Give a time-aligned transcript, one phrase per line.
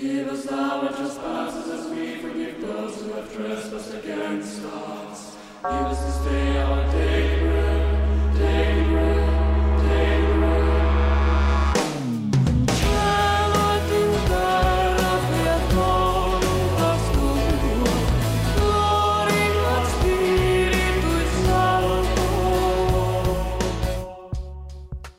[0.00, 5.36] Forgive us our trespasses as we forgive those who have trespassed against us.
[5.62, 7.39] Give us this day our daily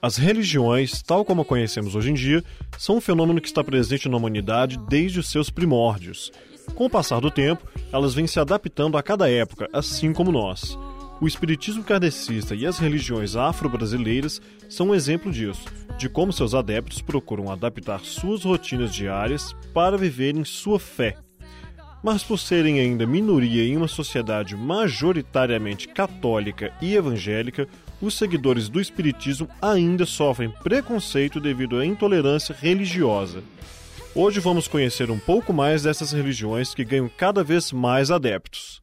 [0.01, 2.43] As religiões, tal como a conhecemos hoje em dia,
[2.75, 6.31] são um fenômeno que está presente na humanidade desde os seus primórdios.
[6.73, 10.75] Com o passar do tempo, elas vêm se adaptando a cada época, assim como nós.
[11.21, 15.65] O espiritismo kardecista e as religiões afro-brasileiras são um exemplo disso,
[15.99, 21.15] de como seus adeptos procuram adaptar suas rotinas diárias para viverem sua fé.
[22.03, 27.67] Mas por serem ainda minoria em uma sociedade majoritariamente católica e evangélica,
[28.01, 33.43] os seguidores do Espiritismo ainda sofrem preconceito devido à intolerância religiosa.
[34.13, 38.81] Hoje vamos conhecer um pouco mais dessas religiões que ganham cada vez mais adeptos.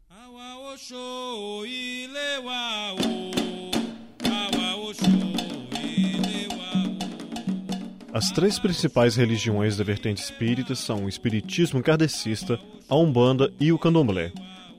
[8.12, 13.78] As três principais religiões da vertente espírita são o Espiritismo kardecista, a Umbanda e o
[13.78, 14.32] Candomblé.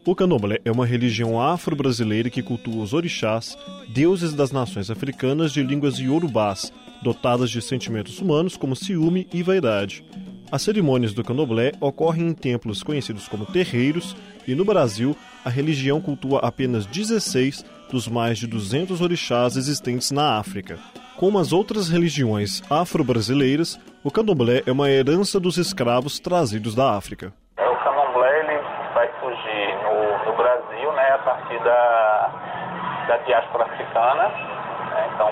[0.06, 3.58] O Candomblé é uma religião afro-brasileira que cultua os orixás,
[3.90, 10.04] deuses das nações africanas de línguas iorubás, dotadas de sentimentos humanos como ciúme e vaidade.
[10.52, 14.16] As cerimônias do Candomblé ocorrem em templos conhecidos como terreiros
[14.48, 20.40] e no Brasil a religião cultua apenas 16 dos mais de 200 orixás existentes na
[20.40, 20.80] África.
[21.18, 27.34] Como as outras religiões afro-brasileiras, o Candomblé é uma herança dos escravos trazidos da África.
[27.58, 28.58] É, o candomblé ele
[28.94, 34.24] vai surgir no, no Brasil né, a partir da, da diáspora africana.
[34.30, 35.32] né, então,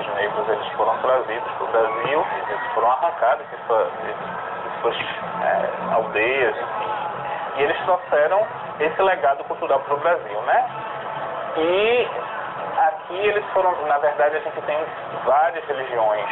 [0.00, 4.96] os negros eles foram trazidos para o Brasil, eles foram arrancados de, sua, de, suas
[4.96, 6.56] é, aldeias.
[7.56, 8.46] E eles trouxeram
[8.80, 10.64] esse legado cultural para o Brasil, né?
[11.56, 12.08] E
[12.78, 14.78] aqui eles foram, na verdade, a gente tem
[15.24, 16.26] várias religiões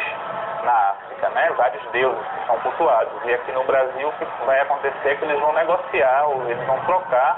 [0.63, 1.51] na África, né?
[1.57, 3.13] Vários deuses que são cultuados.
[3.25, 6.65] E aqui no Brasil o que vai acontecer é que eles vão negociar, ou eles
[6.65, 7.37] vão trocar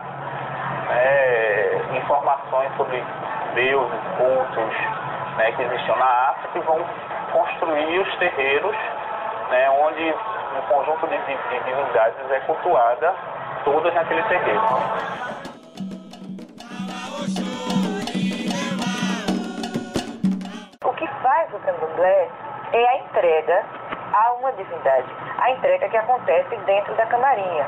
[0.89, 3.03] né, informações sobre
[3.59, 4.73] deuses, cultos
[5.35, 6.79] né, que existiam na África e vão
[7.33, 8.75] construir os terreiros
[9.49, 10.15] né, onde
[10.57, 13.13] um conjunto de, de, de divindades é cultuada
[13.65, 14.61] todas naquele terreiro.
[20.85, 22.29] O que faz o candomblé
[22.71, 23.65] é a entrega
[24.13, 25.07] a uma divindade.
[25.37, 27.65] A entrega que acontece dentro da camarinha.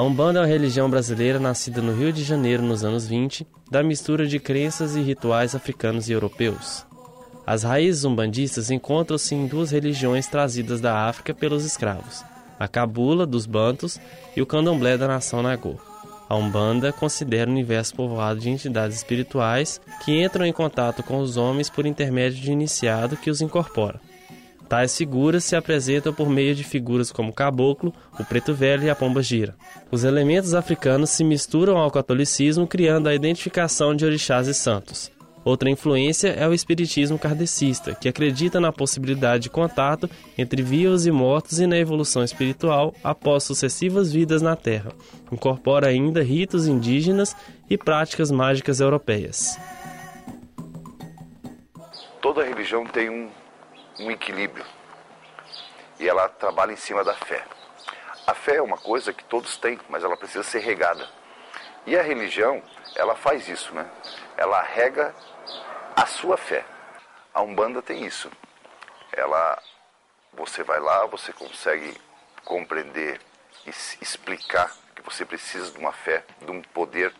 [0.00, 3.82] A Umbanda é uma religião brasileira nascida no Rio de Janeiro nos anos 20, da
[3.82, 6.86] mistura de crenças e rituais africanos e europeus.
[7.46, 12.24] As raízes umbandistas encontram-se em duas religiões trazidas da África pelos escravos,
[12.58, 14.00] a Cabula, dos Bantos,
[14.34, 15.74] e o Candomblé da nação Nagô.
[16.30, 21.36] A Umbanda considera o universo povoado de entidades espirituais que entram em contato com os
[21.36, 24.00] homens por intermédio de iniciado que os incorpora.
[24.70, 28.88] Tais figuras se apresentam por meio de figuras como o caboclo, o preto velho e
[28.88, 29.56] a pomba gira.
[29.90, 35.10] Os elementos africanos se misturam ao catolicismo, criando a identificação de orixás e santos.
[35.44, 40.08] Outra influência é o espiritismo kardecista, que acredita na possibilidade de contato
[40.38, 44.92] entre vivos e mortos e na evolução espiritual após sucessivas vidas na Terra.
[45.32, 47.34] Incorpora ainda ritos indígenas
[47.68, 49.58] e práticas mágicas europeias.
[52.20, 53.28] toda religião tem um,
[53.98, 54.64] um equilíbrio
[56.00, 57.44] e ela trabalha em cima da fé.
[58.26, 61.08] A fé é uma coisa que todos têm, mas ela precisa ser regada.
[61.86, 62.62] E a religião,
[62.96, 63.88] ela faz isso, né?
[64.36, 65.14] Ela rega
[65.94, 66.64] a sua fé.
[67.34, 68.30] A Umbanda tem isso.
[69.12, 69.62] Ela,
[70.32, 72.00] você vai lá, você consegue
[72.44, 73.20] compreender
[73.66, 73.70] e
[74.00, 77.14] explicar que você precisa de uma fé, de um poder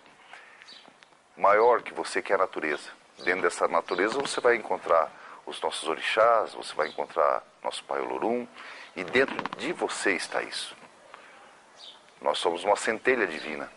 [1.37, 2.91] maior que você que é a natureza.
[3.25, 5.11] Dentro dessa natureza você vai encontrar
[5.47, 8.47] os nossos orixás, você vai encontrar nosso Pai Olorum,
[8.97, 10.77] e dentro de você está isso.
[12.21, 13.71] Nós somos uma centelha divina,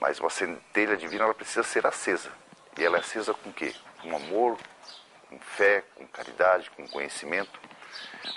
[0.00, 2.30] mas uma centelha divina ela precisa ser acesa.
[2.76, 3.74] E ela é acesa com quê?
[4.02, 4.58] Com amor,
[5.28, 7.60] com fé, com caridade, com conhecimento,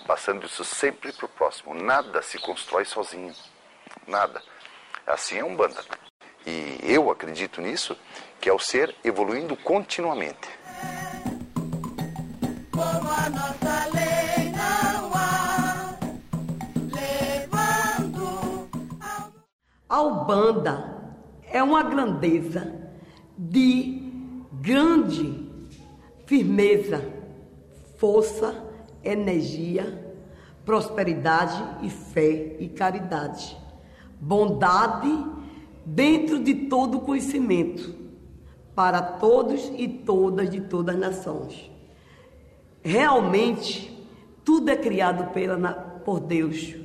[0.05, 1.73] passando isso sempre para o próximo.
[1.73, 3.35] Nada se constrói sozinho,
[4.07, 4.41] nada.
[5.05, 5.83] Assim é um banda.
[6.45, 7.97] E eu acredito nisso,
[8.39, 10.49] que é o ser evoluindo continuamente.
[19.91, 21.01] A Ubanda
[21.51, 22.73] é uma grandeza
[23.37, 24.09] de
[24.53, 25.49] grande
[26.25, 27.03] firmeza,
[27.97, 28.55] força,
[29.03, 30.15] energia,
[30.63, 33.57] prosperidade e fé e caridade,
[34.17, 35.25] bondade
[35.85, 37.93] dentro de todo conhecimento
[38.73, 41.69] para todos e todas de todas as nações.
[42.81, 44.07] Realmente,
[44.45, 45.73] tudo é criado pela,
[46.05, 46.77] por Deus,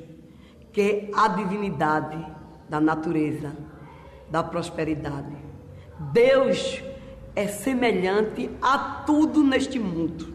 [0.72, 2.34] que é a divindade
[2.68, 3.52] da natureza,
[4.30, 5.36] da prosperidade.
[6.12, 6.82] Deus
[7.34, 10.34] é semelhante a tudo neste mundo.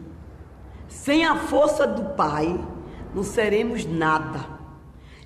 [0.88, 2.58] Sem a força do Pai,
[3.14, 4.40] não seremos nada.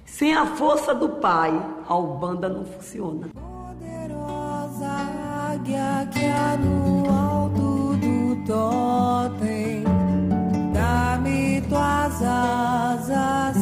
[0.05, 1.53] Sem a força do Pai,
[1.89, 3.29] a Ubanda não funciona.
[3.35, 4.87] Poderosa
[5.53, 9.85] águia que há no alto do totem,
[10.73, 13.57] dá-me tuas asas,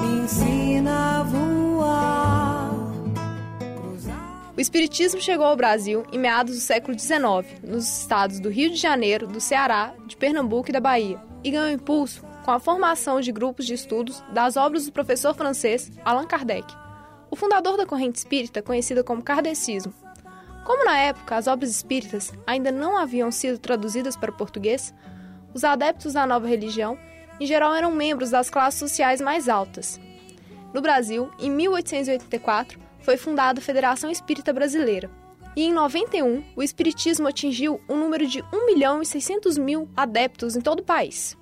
[0.00, 0.61] me ensina
[4.54, 8.76] O Espiritismo chegou ao Brasil em meados do século XIX, nos estados do Rio de
[8.76, 13.32] Janeiro, do Ceará, de Pernambuco e da Bahia, e ganhou impulso com a formação de
[13.32, 16.66] grupos de estudos das obras do professor francês Allan Kardec,
[17.30, 19.94] o fundador da corrente espírita conhecida como kardecismo.
[20.66, 24.92] Como na época as obras espíritas ainda não haviam sido traduzidas para o português,
[25.54, 26.98] os adeptos da nova religião
[27.40, 29.98] em geral eram membros das classes sociais mais altas.
[30.74, 35.10] No Brasil, em 1884, foi fundada a Federação Espírita Brasileira.
[35.54, 40.56] E em 91, o Espiritismo atingiu um número de 1 milhão e 600 mil adeptos
[40.56, 41.36] em todo o país.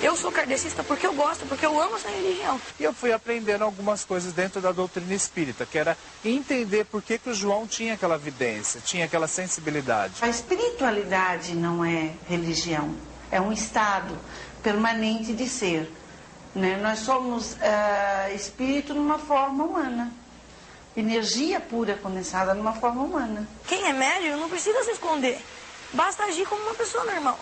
[0.00, 2.60] Eu sou kardecista porque eu gosto, porque eu amo essa religião.
[2.78, 7.18] E eu fui aprendendo algumas coisas dentro da doutrina espírita, que era entender por que,
[7.18, 10.14] que o João tinha aquela vidência, tinha aquela sensibilidade.
[10.20, 12.94] A espiritualidade não é religião,
[13.30, 14.16] é um estado
[14.62, 15.90] permanente de ser.
[16.54, 16.78] Né?
[16.82, 20.12] Nós somos uh, espírito numa forma humana.
[20.96, 23.46] Energia pura condensada numa forma humana.
[23.66, 25.38] Quem é médium não precisa se esconder.
[25.92, 27.38] Basta agir como uma pessoa normal.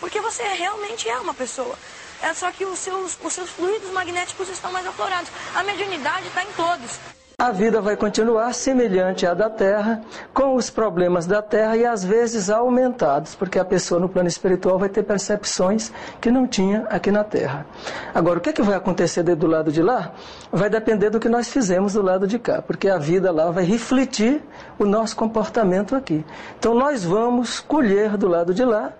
[0.00, 1.78] Porque você realmente é uma pessoa.
[2.22, 5.30] É só que os seus, os seus fluidos magnéticos estão mais aflorados.
[5.54, 6.92] A mediunidade está em todos.
[7.38, 10.00] A vida vai continuar semelhante à da Terra,
[10.32, 14.78] com os problemas da Terra e às vezes aumentados, porque a pessoa no plano espiritual
[14.78, 17.66] vai ter percepções que não tinha aqui na Terra.
[18.14, 20.12] Agora, o que, é que vai acontecer do lado de lá?
[20.50, 23.64] Vai depender do que nós fizemos do lado de cá, porque a vida lá vai
[23.64, 24.42] refletir
[24.78, 26.24] o nosso comportamento aqui.
[26.58, 28.94] Então, nós vamos colher do lado de lá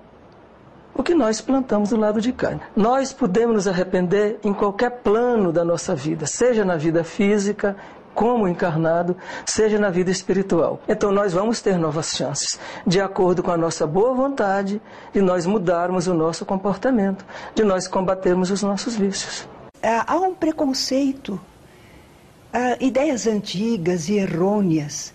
[0.97, 2.59] o que nós plantamos do lado de cá.
[2.75, 7.77] Nós podemos nos arrepender em qualquer plano da nossa vida, seja na vida física,
[8.17, 9.15] como encarnado,
[9.45, 10.81] seja na vida espiritual.
[10.89, 14.81] Então nós vamos ter novas chances, de acordo com a nossa boa vontade,
[15.13, 19.47] de nós mudarmos o nosso comportamento, de nós combatermos os nossos vícios.
[19.83, 21.39] Há um preconceito,
[22.51, 25.13] há ideias antigas e errôneas,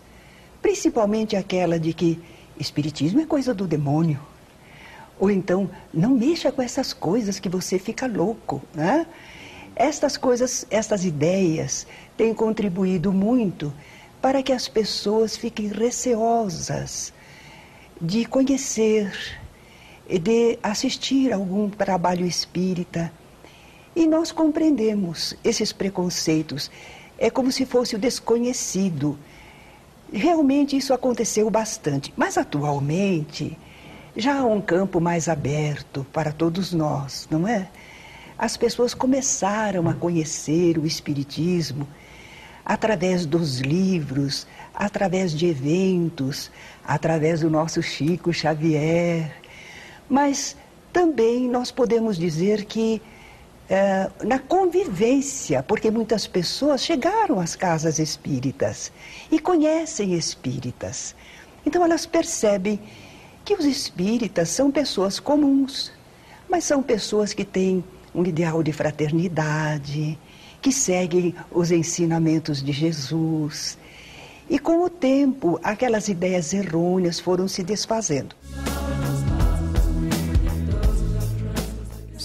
[0.61, 2.21] principalmente aquela de que
[2.59, 4.19] espiritismo é coisa do demônio.
[5.19, 9.07] Ou então, não mexa com essas coisas que você fica louco, né?
[9.81, 13.73] Estas coisas, estas ideias têm contribuído muito
[14.21, 17.11] para que as pessoas fiquem receosas
[17.99, 19.11] de conhecer,
[20.07, 23.11] de assistir algum trabalho espírita.
[23.95, 26.69] E nós compreendemos esses preconceitos.
[27.17, 29.17] É como se fosse o desconhecido.
[30.13, 32.13] Realmente isso aconteceu bastante.
[32.15, 33.57] Mas atualmente
[34.15, 37.67] já há um campo mais aberto para todos nós, não é?
[38.41, 41.87] As pessoas começaram a conhecer o Espiritismo
[42.65, 46.49] através dos livros, através de eventos,
[46.83, 49.31] através do nosso Chico Xavier.
[50.09, 50.57] Mas
[50.91, 52.99] também nós podemos dizer que
[53.69, 58.91] é, na convivência, porque muitas pessoas chegaram às casas espíritas
[59.31, 61.13] e conhecem espíritas.
[61.63, 62.79] Então elas percebem
[63.45, 65.91] que os espíritas são pessoas comuns,
[66.49, 67.83] mas são pessoas que têm
[68.13, 70.17] um ideal de fraternidade,
[70.61, 73.77] que seguem os ensinamentos de Jesus.
[74.49, 78.35] E com o tempo, aquelas ideias errôneas foram se desfazendo.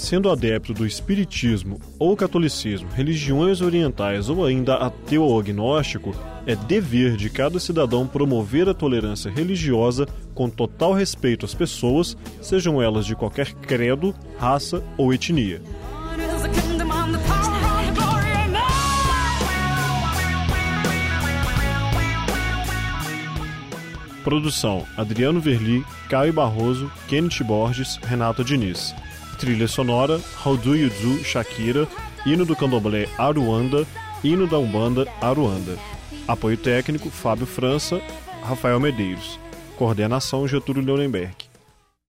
[0.07, 6.15] Sendo adepto do espiritismo ou catolicismo, religiões orientais ou ainda ateu ou agnóstico,
[6.47, 12.81] é dever de cada cidadão promover a tolerância religiosa com total respeito às pessoas, sejam
[12.81, 15.61] elas de qualquer credo, raça ou etnia.
[24.23, 28.95] Produção: Adriano Verli, Caio Barroso, Kenneth Borges, Renata Diniz.
[29.37, 31.87] Trilha sonora: How Do You Do, Shakira,
[32.25, 33.87] hino do candomblé Aruanda,
[34.25, 35.79] hino da Umbanda Aruanda.
[36.27, 38.01] Apoio técnico Fábio França,
[38.43, 39.39] Rafael Medeiros.
[39.77, 41.46] Coordenação Getúlio Leonenberg.